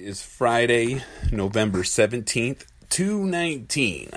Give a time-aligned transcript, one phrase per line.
[0.00, 1.02] Is Friday,
[1.32, 4.10] November 17th, 219.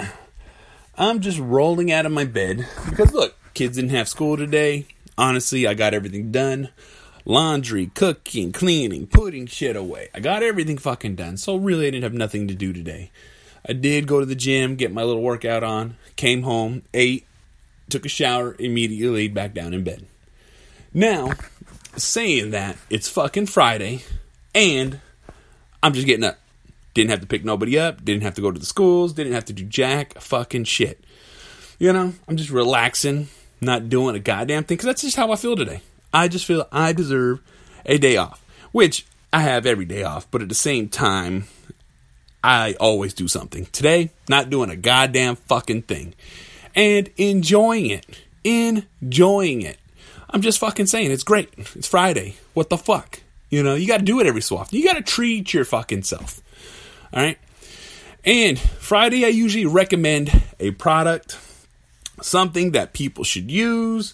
[0.95, 4.85] I'm just rolling out of my bed because look, kids didn't have school today.
[5.17, 6.69] Honestly, I got everything done.
[7.25, 10.09] Laundry, cooking, cleaning, putting shit away.
[10.13, 11.37] I got everything fucking done.
[11.37, 13.09] So really I didn't have nothing to do today.
[13.67, 17.25] I did go to the gym, get my little workout on, came home, ate,
[17.89, 20.05] took a shower, immediately laid back down in bed.
[20.93, 21.31] Now,
[21.97, 24.03] saying that, it's fucking Friday
[24.53, 24.99] and
[25.83, 26.37] I'm just getting up.
[26.93, 28.03] Didn't have to pick nobody up.
[28.03, 29.13] Didn't have to go to the schools.
[29.13, 31.03] Didn't have to do jack fucking shit.
[31.79, 33.29] You know, I'm just relaxing,
[33.59, 35.81] not doing a goddamn thing because that's just how I feel today.
[36.13, 37.41] I just feel I deserve
[37.85, 41.45] a day off, which I have every day off, but at the same time,
[42.43, 43.65] I always do something.
[43.67, 46.13] Today, not doing a goddamn fucking thing
[46.75, 48.05] and enjoying it.
[48.43, 49.77] Enjoying it.
[50.29, 51.49] I'm just fucking saying it's great.
[51.57, 52.35] It's Friday.
[52.53, 53.20] What the fuck?
[53.51, 54.79] You know, you got to do it every so often.
[54.79, 56.41] You got to treat your fucking self.
[57.13, 57.37] All right.
[58.23, 61.37] And Friday, I usually recommend a product,
[62.21, 64.13] something that people should use,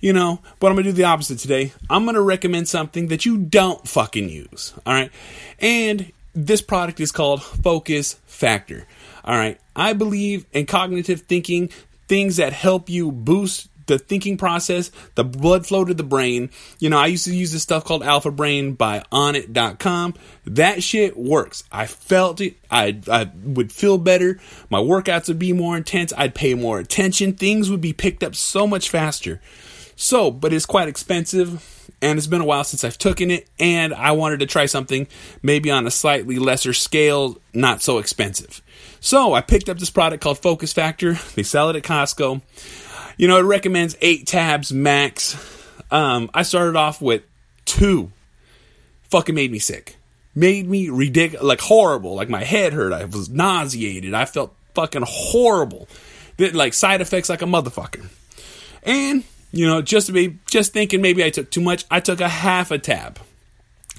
[0.00, 1.72] you know, but I'm going to do the opposite today.
[1.90, 4.72] I'm going to recommend something that you don't fucking use.
[4.86, 5.12] All right.
[5.58, 8.86] And this product is called Focus Factor.
[9.24, 9.60] All right.
[9.76, 11.68] I believe in cognitive thinking,
[12.08, 16.50] things that help you boost the thinking process, the blood flow to the brain.
[16.78, 20.14] You know, I used to use this stuff called Alpha Brain by Onnit.com.
[20.46, 21.64] That shit works.
[21.72, 22.56] I felt it.
[22.70, 24.38] I I would feel better.
[24.70, 26.12] My workouts would be more intense.
[26.16, 27.34] I'd pay more attention.
[27.34, 29.40] Things would be picked up so much faster.
[29.96, 33.92] So, but it's quite expensive and it's been a while since I've taken it and
[33.92, 35.08] I wanted to try something
[35.42, 38.62] maybe on a slightly lesser scale, not so expensive.
[39.00, 41.14] So, I picked up this product called Focus Factor.
[41.34, 42.40] They sell it at Costco.
[43.20, 45.36] You know, it recommends eight tabs max.
[45.90, 47.22] Um, I started off with
[47.66, 48.12] two.
[49.10, 49.98] Fucking made me sick.
[50.34, 52.14] Made me ridiculous, like horrible.
[52.14, 52.94] Like my head hurt.
[52.94, 54.14] I was nauseated.
[54.14, 55.86] I felt fucking horrible.
[56.38, 58.08] Like side effects like a motherfucker.
[58.84, 61.84] And you know, just to be just thinking maybe I took too much.
[61.90, 63.18] I took a half a tab.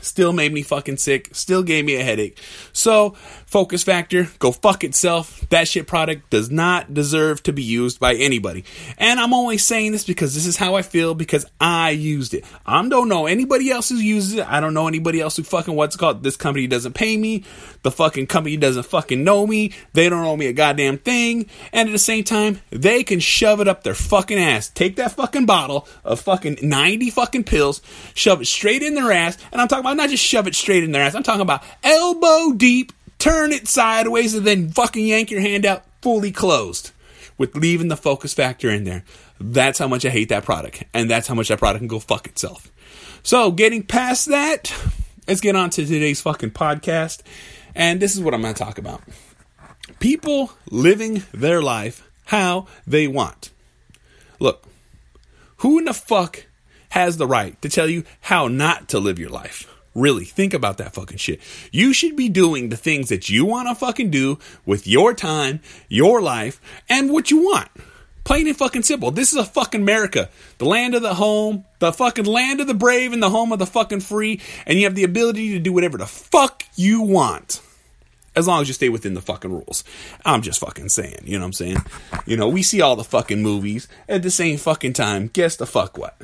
[0.02, 1.30] Still made me fucking sick.
[1.36, 2.40] Still gave me a headache.
[2.74, 3.16] So,
[3.52, 5.46] focus factor, go fuck itself.
[5.50, 8.64] That shit product does not deserve to be used by anybody.
[8.98, 12.46] And I'm only saying this because this is how I feel because I used it.
[12.66, 14.48] I don't know anybody else who uses it.
[14.48, 16.24] I don't know anybody else who fucking what's called.
[16.24, 17.44] This company doesn't pay me.
[17.84, 19.74] The fucking company doesn't fucking know me.
[19.92, 21.48] They don't owe me a goddamn thing.
[21.74, 24.70] And at the same time, they can shove it up their fucking ass.
[24.70, 27.82] Take that fucking bottle of fucking 90 fucking pills,
[28.14, 29.38] shove it straight in their ass.
[29.52, 31.16] And I'm talking about not just shove it straight in their ass.
[31.16, 35.84] I'm talking about elbow deep, turn it sideways, and then fucking yank your hand out
[36.02, 36.92] fully closed
[37.38, 39.04] with leaving the focus factor in there.
[39.40, 40.84] That's how much I hate that product.
[40.94, 42.72] And that's how much that product can go fuck itself.
[43.24, 44.74] So, getting past that,
[45.28, 47.22] let's get on to today's fucking podcast.
[47.76, 49.02] And this is what I'm going to talk about
[50.00, 53.52] people living their life how they want.
[54.40, 54.66] Look,
[55.58, 56.46] who in the fuck
[56.90, 59.71] has the right to tell you how not to live your life?
[59.94, 61.42] Really, think about that fucking shit.
[61.72, 65.60] You should be doing the things that you want to fucking do with your time,
[65.90, 67.70] your life, and what you want.
[68.24, 69.12] Plain and fucking simple.
[69.12, 70.30] This is a fucking America.
[70.60, 73.60] The land of the home, the fucking land of the brave and the home of
[73.60, 77.62] the fucking free, and you have the ability to do whatever the fuck you want.
[78.34, 79.84] As long as you stay within the fucking rules.
[80.24, 81.78] I'm just fucking saying, you know what I'm saying?
[82.26, 85.28] You know, we see all the fucking movies at the same fucking time.
[85.34, 86.16] Guess the fuck what?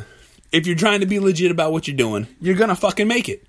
[0.51, 3.45] If you're trying to be legit about what you're doing, you're gonna fucking make it.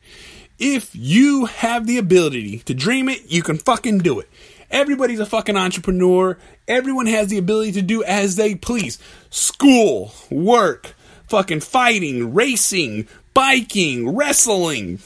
[0.59, 4.29] If you have the ability to dream it, you can fucking do it.
[4.71, 6.37] Everybody's a fucking entrepreneur.
[6.67, 8.99] Everyone has the ability to do as they please.
[9.31, 10.95] School, work,
[11.29, 14.99] fucking fighting, racing, biking, wrestling,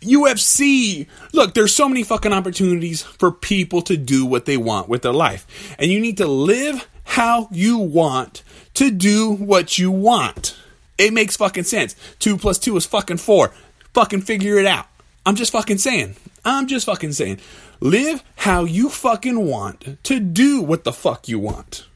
[0.00, 1.06] UFC.
[1.32, 5.12] Look, there's so many fucking opportunities for people to do what they want with their
[5.12, 5.74] life.
[5.78, 8.42] And you need to live how you want
[8.74, 10.56] to do what you want.
[11.00, 11.96] It makes fucking sense.
[12.18, 13.54] Two plus two is fucking four.
[13.94, 14.86] Fucking figure it out.
[15.24, 16.16] I'm just fucking saying.
[16.44, 17.40] I'm just fucking saying.
[17.80, 21.86] Live how you fucking want to do what the fuck you want.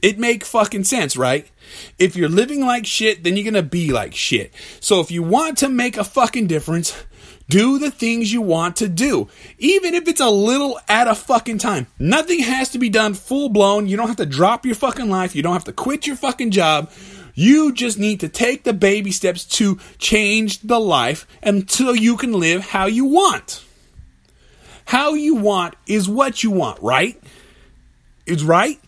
[0.00, 1.50] It make fucking sense, right?
[1.98, 4.54] If you're living like shit, then you're gonna be like shit.
[4.78, 6.94] So if you want to make a fucking difference,
[7.48, 9.28] do the things you want to do.
[9.58, 11.88] Even if it's a little at a fucking time.
[11.98, 13.88] Nothing has to be done full blown.
[13.88, 15.34] You don't have to drop your fucking life.
[15.34, 16.92] You don't have to quit your fucking job.
[17.34, 22.32] You just need to take the baby steps to change the life until you can
[22.32, 23.64] live how you want.
[24.86, 27.20] How you want is what you want, right?
[28.26, 28.80] It's right?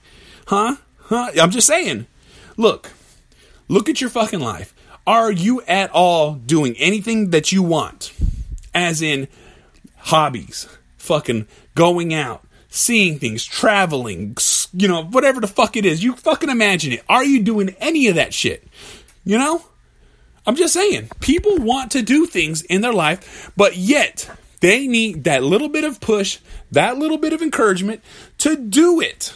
[0.47, 0.77] Huh?
[0.99, 1.31] Huh?
[1.41, 2.07] I'm just saying.
[2.57, 2.91] Look,
[3.69, 4.75] look at your fucking life.
[5.07, 8.13] Are you at all doing anything that you want?
[8.75, 9.29] As in
[9.97, 14.37] hobbies, fucking going out, seeing things, traveling,
[14.73, 16.03] you know, whatever the fuck it is.
[16.03, 17.05] You fucking imagine it.
[17.09, 18.67] Are you doing any of that shit?
[19.25, 19.65] You know?
[20.47, 24.29] I'm just saying, people want to do things in their life, but yet
[24.61, 26.39] they need that little bit of push,
[26.73, 28.03] that little bit of encouragement
[28.39, 29.35] to do it.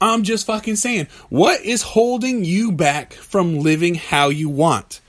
[0.00, 5.00] I'm just fucking saying, what is holding you back from living how you want?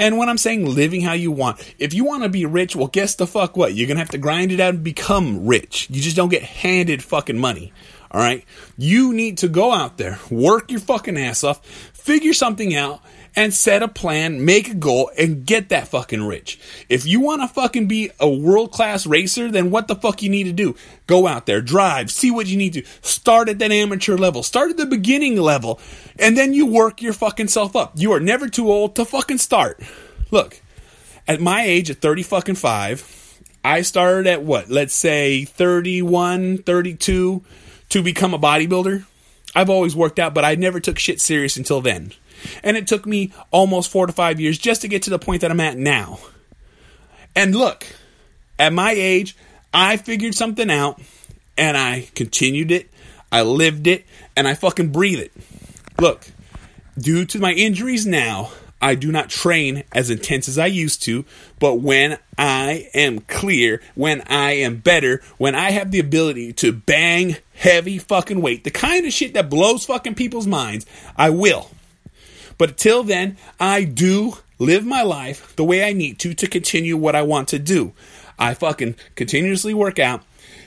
[0.00, 2.86] And when I'm saying living how you want, if you want to be rich, well,
[2.86, 3.74] guess the fuck what?
[3.74, 5.88] You're going to have to grind it out and become rich.
[5.90, 7.70] You just don't get handed fucking money.
[8.10, 8.42] All right.
[8.78, 13.02] You need to go out there, work your fucking ass off, figure something out,
[13.36, 16.58] and set a plan, make a goal, and get that fucking rich.
[16.88, 20.30] If you want to fucking be a world class racer, then what the fuck you
[20.30, 20.74] need to do?
[21.06, 22.84] Go out there, drive, see what you need to.
[23.02, 25.80] Start at that amateur level, start at the beginning level,
[26.18, 27.92] and then you work your fucking self up.
[27.96, 29.80] You are never too old to fucking start.
[30.30, 30.60] Look,
[31.26, 34.70] at my age, at 30 fucking 5, I started at what?
[34.70, 37.42] Let's say 31, 32
[37.90, 39.04] to become a bodybuilder.
[39.54, 42.12] I've always worked out, but I never took shit serious until then.
[42.62, 45.42] And it took me almost four to five years just to get to the point
[45.42, 46.18] that I'm at now.
[47.34, 47.86] And look,
[48.58, 49.36] at my age,
[49.72, 51.00] I figured something out
[51.56, 52.90] and I continued it,
[53.30, 54.06] I lived it,
[54.36, 55.32] and I fucking breathe it.
[55.98, 56.26] Look,
[56.98, 58.50] due to my injuries now,
[58.82, 61.24] I do not train as intense as I used to,
[61.58, 66.72] but when I am clear, when I am better, when I have the ability to
[66.72, 70.86] bang heavy fucking weight, the kind of shit that blows fucking people's minds,
[71.16, 71.70] I will.
[72.60, 76.94] But till then, I do live my life the way I need to to continue
[76.94, 77.94] what I want to do.
[78.38, 80.22] I fucking continuously work out,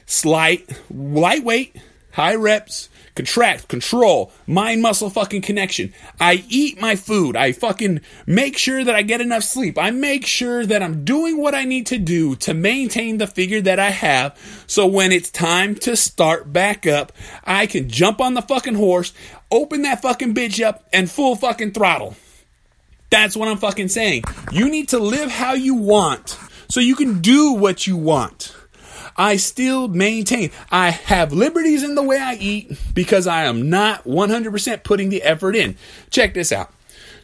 [0.08, 1.76] slight, lightweight,
[2.14, 5.94] high reps, contract, control, mind muscle fucking connection.
[6.20, 7.36] I eat my food.
[7.36, 9.78] I fucking make sure that I get enough sleep.
[9.78, 13.62] I make sure that I'm doing what I need to do to maintain the figure
[13.62, 14.38] that I have.
[14.66, 17.12] So when it's time to start back up,
[17.44, 19.14] I can jump on the fucking horse,
[19.54, 22.16] open that fucking bitch up, and full fucking throttle.
[23.10, 24.24] That's what I'm fucking saying.
[24.52, 28.56] You need to live how you want so you can do what you want.
[29.16, 34.06] I still maintain I have liberties in the way I eat because I am not
[34.06, 35.78] 100% putting the effort in.
[36.10, 36.74] Check this out.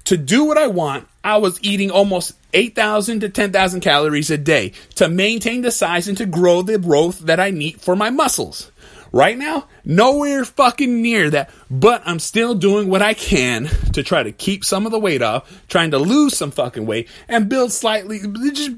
[0.05, 4.73] To do what I want, I was eating almost 8,000 to 10,000 calories a day
[4.95, 8.71] to maintain the size and to grow the growth that I need for my muscles.
[9.11, 14.21] Right now, nowhere fucking near that, but I'm still doing what I can to try
[14.21, 17.71] to keep some of the weight off, trying to lose some fucking weight and build
[17.71, 18.19] slightly,
[18.53, 18.71] just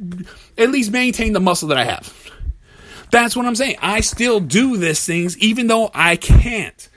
[0.58, 2.14] at least maintain the muscle that I have.
[3.12, 3.76] That's what I'm saying.
[3.82, 6.88] I still do these things even though I can't.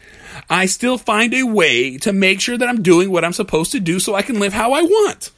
[0.49, 3.81] I still find a way to make sure that I'm doing what I'm supposed to
[3.81, 5.31] do so I can live how I want.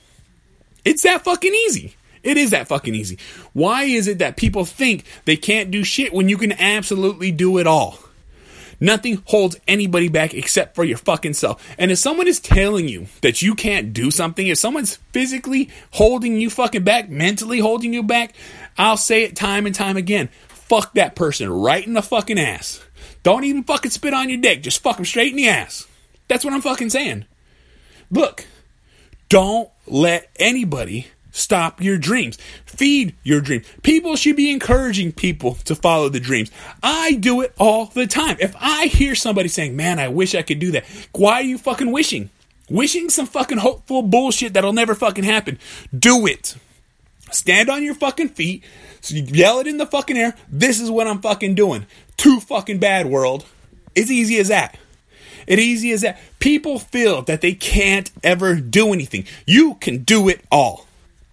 [0.85, 1.97] It's that fucking easy.
[2.23, 3.19] It is that fucking easy.
[3.53, 7.59] Why is it that people think they can't do shit when you can absolutely do
[7.59, 7.99] it all?
[8.79, 11.67] Nothing holds anybody back except for your fucking self.
[11.79, 16.39] And if someone is telling you that you can't do something, if someone's physically holding
[16.39, 18.35] you fucking back, mentally holding you back,
[18.77, 20.29] I'll say it time and time again
[20.69, 22.83] fuck that person right in the fucking ass.
[23.23, 24.63] Don't even fucking spit on your dick.
[24.63, 25.87] Just fuck them straight in the ass.
[26.29, 27.25] That's what I'm fucking saying.
[28.11, 28.47] Look,
[29.29, 32.39] don't let anybody stop your dreams.
[32.65, 33.67] Feed your dreams.
[33.83, 36.51] People should be encouraging people to follow the dreams.
[36.83, 38.37] I do it all the time.
[38.41, 41.59] If I hear somebody saying, man, I wish I could do that, why are you
[41.59, 42.31] fucking wishing?
[42.69, 45.59] Wishing some fucking hopeful bullshit that'll never fucking happen.
[45.97, 46.57] Do it.
[47.31, 48.65] Stand on your fucking feet.
[49.01, 50.35] So you yell it in the fucking air.
[50.49, 51.87] This is what I'm fucking doing.
[52.17, 53.45] Too fucking bad, world.
[53.95, 54.77] It's easy as that.
[55.47, 56.19] It easy as that.
[56.41, 59.27] People feel that they can't ever do anything.
[59.47, 60.86] You can do it all.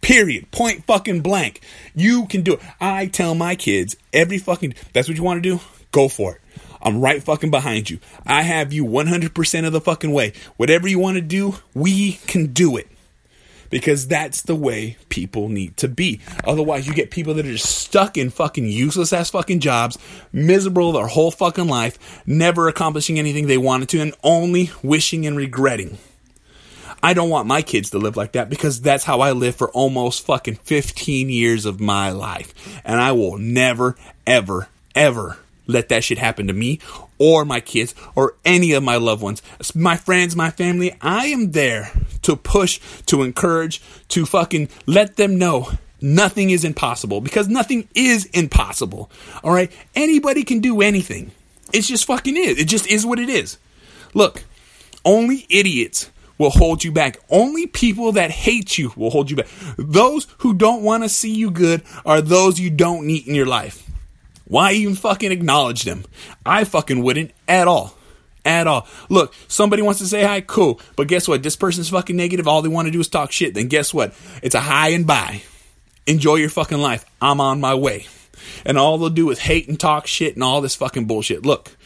[0.03, 0.51] Period.
[0.51, 1.61] Point fucking blank.
[1.95, 2.59] You can do it.
[2.81, 5.61] I tell my kids every fucking that's what you want to do?
[5.91, 6.41] Go for it.
[6.81, 7.99] I'm right fucking behind you.
[8.25, 10.33] I have you 100% of the fucking way.
[10.57, 12.89] Whatever you want to do, we can do it.
[13.69, 16.19] Because that's the way people need to be.
[16.43, 19.97] Otherwise, you get people that are just stuck in fucking useless ass fucking jobs,
[20.33, 25.37] miserable their whole fucking life, never accomplishing anything they wanted to, and only wishing and
[25.37, 25.97] regretting.
[27.03, 29.69] I don't want my kids to live like that because that's how I lived for
[29.71, 32.81] almost fucking 15 years of my life.
[32.85, 36.79] And I will never, ever, ever let that shit happen to me
[37.17, 39.41] or my kids or any of my loved ones.
[39.75, 41.91] My friends, my family, I am there
[42.21, 48.25] to push, to encourage, to fucking let them know nothing is impossible because nothing is
[48.27, 49.11] impossible.
[49.43, 49.71] All right?
[49.93, 51.31] Anybody can do anything.
[51.73, 52.59] It's just fucking is.
[52.59, 53.57] It just is what it is.
[54.13, 54.45] Look,
[55.03, 57.17] only idiots will hold you back.
[57.29, 59.47] Only people that hate you will hold you back.
[59.77, 63.45] Those who don't want to see you good are those you don't need in your
[63.45, 63.89] life.
[64.45, 66.05] Why even fucking acknowledge them?
[66.45, 67.95] I fucking wouldn't at all.
[68.45, 68.87] At all.
[69.09, 70.81] Look, somebody wants to say hi, cool.
[70.97, 71.43] But guess what?
[71.43, 72.47] This person's fucking negative.
[72.47, 73.53] All they want to do is talk shit.
[73.53, 74.13] Then guess what?
[74.41, 75.41] It's a high and bye.
[76.05, 77.05] Enjoy your fucking life.
[77.21, 78.05] I'm on my way.
[78.65, 81.45] And all they'll do is hate and talk shit and all this fucking bullshit.
[81.45, 81.77] Look,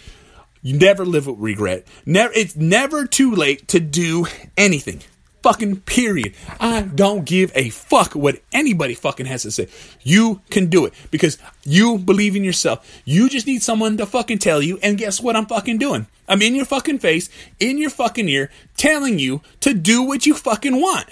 [0.62, 1.88] you never live with regret.
[2.06, 5.02] Never, it's never too late to do anything.
[5.44, 6.34] Fucking period.
[6.60, 9.68] I don't give a fuck what anybody fucking has to say.
[10.02, 13.02] You can do it because you believe in yourself.
[13.06, 14.80] You just need someone to fucking tell you.
[14.82, 16.08] And guess what I'm fucking doing?
[16.28, 20.34] I'm in your fucking face, in your fucking ear, telling you to do what you
[20.34, 21.06] fucking want.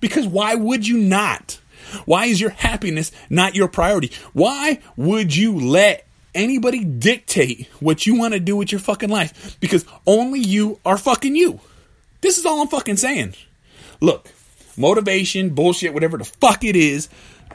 [0.00, 1.60] Because why would you not?
[2.04, 4.12] Why is your happiness not your priority?
[4.32, 9.56] Why would you let anybody dictate what you want to do with your fucking life
[9.60, 11.60] because only you are fucking you.
[12.20, 13.34] This is all I'm fucking saying.
[14.00, 14.32] Look,
[14.76, 17.08] motivation, bullshit, whatever the fuck it is,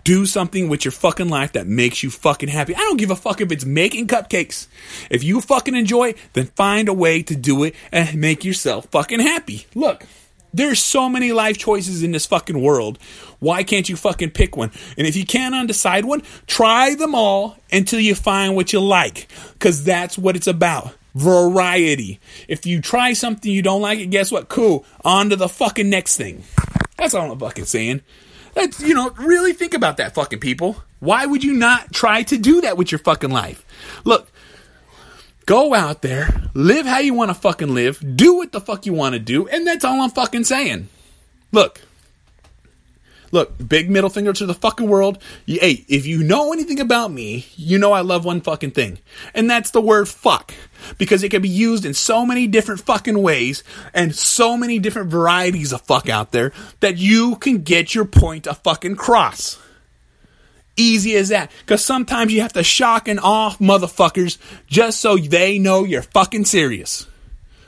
[0.03, 2.75] do something with your fucking life that makes you fucking happy.
[2.75, 4.68] I don't give a fuck if it's making cupcakes.
[5.10, 8.88] If you fucking enjoy it, then find a way to do it and make yourself
[8.92, 9.65] fucking happy.
[9.75, 10.06] Look,
[10.53, 13.00] there's so many life choices in this fucking world.
[13.39, 14.72] Why can't you fucking pick one?
[14.98, 19.27] And if you can't decide one, try them all until you find what you like.
[19.53, 20.95] Because that's what it's about.
[21.15, 22.19] Variety.
[22.48, 24.50] If you try something you don't like it, guess what?
[24.50, 24.86] Cool.
[25.03, 26.43] On to the fucking next thing.
[26.98, 28.01] That's all I'm fucking saying.
[28.53, 30.83] That's, you know, really think about that, fucking people.
[31.00, 33.65] Why would you not try to do that with your fucking life?
[34.05, 34.31] Look,
[35.46, 38.94] Go out there, live how you want to fucking live, do what the fuck you
[38.94, 40.88] want to do, and that's all I'm fucking saying.
[41.52, 41.82] Look,
[43.34, 45.22] look, big middle finger to the fucking world.
[45.46, 49.00] Hey, if you know anything about me, you know I love one fucking thing,
[49.34, 50.54] and that's the word fuck.
[50.98, 55.10] Because it can be used in so many different fucking ways and so many different
[55.12, 59.60] varieties of fuck out there that you can get your point a fucking cross.
[60.75, 61.51] Easy as that.
[61.62, 64.38] Because sometimes you have to shock and off motherfuckers
[64.68, 67.08] just so they know you're fucking serious.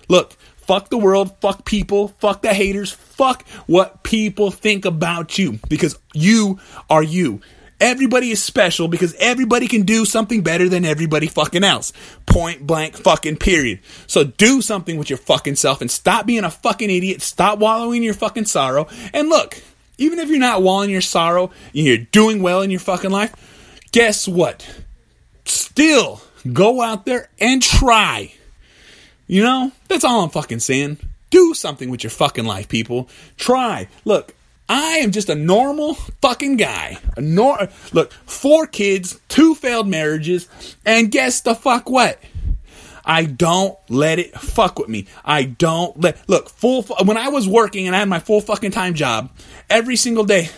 [0.07, 5.59] Look, fuck the world, fuck people, fuck the haters, fuck what people think about you.
[5.69, 6.59] Because you
[6.89, 7.41] are you.
[7.79, 11.91] Everybody is special because everybody can do something better than everybody fucking else.
[12.25, 13.81] Point blank fucking period.
[14.07, 17.21] So do something with your fucking self and stop being a fucking idiot.
[17.21, 18.87] Stop wallowing in your fucking sorrow.
[19.13, 19.61] And look,
[19.97, 23.33] even if you're not walling your sorrow and you're doing well in your fucking life,
[23.91, 24.67] guess what?
[25.45, 26.21] Still
[26.51, 28.33] go out there and try.
[29.27, 30.97] You know, that's all I'm fucking saying.
[31.31, 33.09] Do something with your fucking life, people.
[33.37, 33.87] Try.
[34.05, 34.35] Look,
[34.69, 36.97] I am just a normal fucking guy.
[37.17, 40.47] A nor- look, four kids, two failed marriages,
[40.85, 42.19] and guess the fuck what?
[43.05, 45.07] I don't let it fuck with me.
[45.23, 48.71] I don't let look full when I was working and I had my full fucking
[48.71, 49.31] time job
[49.69, 50.49] every single day.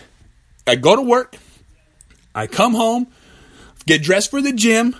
[0.65, 1.35] I go to work,
[2.33, 3.07] I come home,
[3.85, 4.95] get dressed for the gym,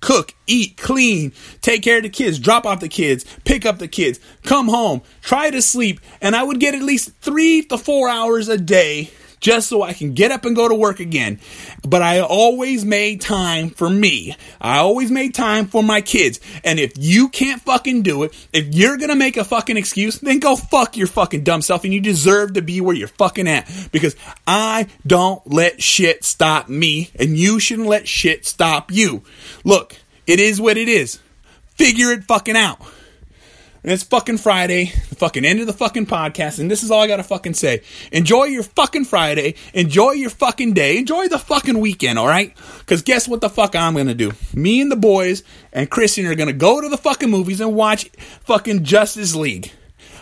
[0.00, 3.88] cook, eat, clean, take care of the kids, drop off the kids, pick up the
[3.88, 8.08] kids, come home, try to sleep, and I would get at least 3 to 4
[8.08, 9.10] hours a day
[9.44, 11.38] just so I can get up and go to work again.
[11.86, 14.34] But I always made time for me.
[14.58, 16.40] I always made time for my kids.
[16.64, 20.38] And if you can't fucking do it, if you're gonna make a fucking excuse, then
[20.38, 23.70] go fuck your fucking dumb self and you deserve to be where you're fucking at.
[23.92, 29.24] Because I don't let shit stop me and you shouldn't let shit stop you.
[29.62, 29.94] Look,
[30.26, 31.20] it is what it is.
[31.76, 32.80] Figure it fucking out.
[33.84, 37.02] And it's fucking Friday, the fucking end of the fucking podcast, and this is all
[37.02, 37.82] I gotta fucking say.
[38.12, 42.56] Enjoy your fucking Friday, enjoy your fucking day, enjoy the fucking weekend, alright?
[42.86, 44.32] Cause guess what the fuck I'm gonna do?
[44.54, 48.08] Me and the boys and Christian are gonna go to the fucking movies and watch
[48.44, 49.70] fucking Justice League.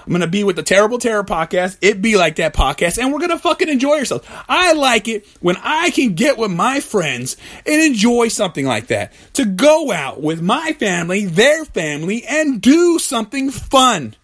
[0.05, 1.79] I'm gonna be with the Terrible Terror podcast.
[1.81, 4.27] It be like that podcast, and we're gonna fucking enjoy ourselves.
[4.49, 9.13] I like it when I can get with my friends and enjoy something like that.
[9.35, 14.15] To go out with my family, their family, and do something fun.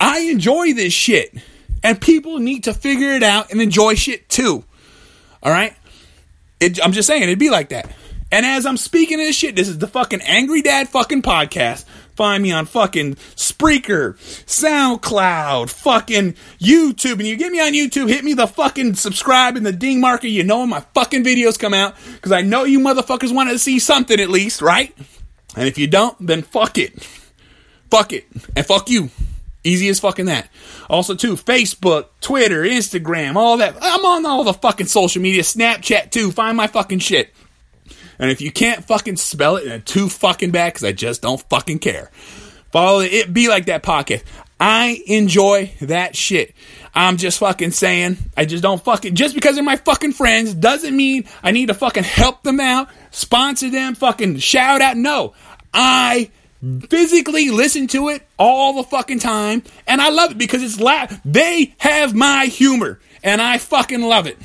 [0.00, 1.34] I enjoy this shit.
[1.82, 4.64] And people need to figure it out and enjoy shit too.
[5.42, 5.74] All right?
[6.58, 7.94] It, I'm just saying, it'd be like that.
[8.32, 11.84] And as I'm speaking this shit, this is the fucking Angry Dad fucking podcast.
[12.16, 17.12] Find me on fucking Spreaker, SoundCloud, fucking YouTube.
[17.12, 20.26] And you get me on YouTube, hit me the fucking subscribe and the ding marker.
[20.26, 21.94] You know when my fucking videos come out.
[22.14, 24.96] Because I know you motherfuckers want to see something at least, right?
[25.56, 27.02] And if you don't, then fuck it.
[27.90, 28.26] Fuck it.
[28.56, 29.10] And fuck you.
[29.62, 30.48] Easy as fucking that.
[30.88, 33.76] Also, too, Facebook, Twitter, Instagram, all that.
[33.82, 35.42] I'm on all the fucking social media.
[35.42, 36.30] Snapchat, too.
[36.30, 37.34] Find my fucking shit.
[38.18, 41.40] And if you can't fucking spell it, then too fucking bad because I just don't
[41.48, 42.10] fucking care.
[42.72, 43.32] Follow it.
[43.32, 44.24] Be like that podcast.
[44.58, 46.54] I enjoy that shit.
[46.94, 50.96] I'm just fucking saying, I just don't fucking, just because they're my fucking friends doesn't
[50.96, 54.96] mean I need to fucking help them out, sponsor them, fucking shout out.
[54.96, 55.34] No,
[55.74, 56.30] I
[56.88, 61.06] physically listen to it all the fucking time, and I love it because it's la-
[61.24, 64.38] they have my humor, and I fucking love it.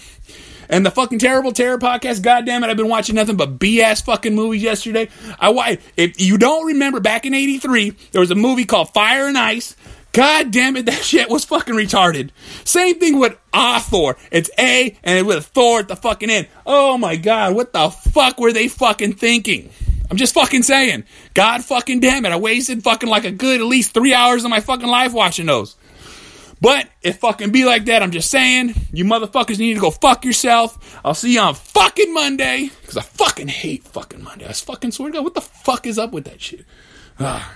[0.72, 4.34] And the fucking terrible terror podcast, goddamn it, I've been watching nothing but BS fucking
[4.34, 5.10] movies yesterday.
[5.38, 9.38] I if you don't remember back in '83, there was a movie called Fire and
[9.38, 9.76] Ice.
[10.14, 12.30] God damn it, that shit was fucking retarded.
[12.64, 14.18] Same thing with Athor.
[14.32, 16.48] It's A and it with Thor at the fucking end.
[16.66, 19.70] Oh my god, what the fuck were they fucking thinking?
[20.10, 21.04] I'm just fucking saying.
[21.34, 22.32] God fucking damn it.
[22.32, 25.46] I wasted fucking like a good at least three hours of my fucking life watching
[25.46, 25.76] those.
[26.62, 28.04] But it fucking be like that.
[28.04, 28.76] I'm just saying.
[28.94, 31.00] You motherfuckers need to go fuck yourself.
[31.04, 32.70] I'll see you on fucking Monday.
[32.82, 34.48] Because I fucking hate fucking Monday.
[34.48, 36.66] I fucking swear to God, what the fuck is up with that shit?
[37.20, 37.56] Ah.